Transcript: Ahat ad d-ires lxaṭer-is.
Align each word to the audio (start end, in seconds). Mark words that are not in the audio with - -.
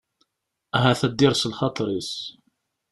Ahat 0.77 1.01
ad 1.07 1.13
d-ires 1.17 1.43
lxaṭer-is. 1.51 2.11